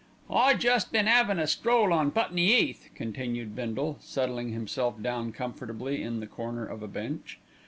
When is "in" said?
6.01-6.21